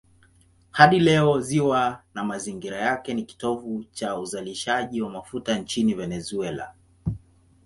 Hadi 0.71 0.99
leo 0.99 1.39
ziwa 1.39 2.03
na 2.13 2.23
mazingira 2.23 2.77
yake 2.77 3.13
ni 3.13 3.23
kitovu 3.23 3.85
cha 3.91 4.17
uzalishaji 4.19 5.01
wa 5.01 5.09
mafuta 5.09 5.57
nchini 5.59 5.93
Venezuela. 5.93 6.73